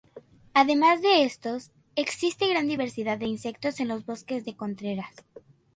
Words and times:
Además 0.55 1.03
de 1.03 1.25
estos, 1.25 1.69
existe 1.95 2.49
gran 2.49 2.67
diversidad 2.67 3.19
de 3.19 3.27
insectos 3.27 3.79
en 3.79 3.87
los 3.87 4.03
bosques 4.03 4.43
de 4.45 4.55
Contreras. 4.55 5.13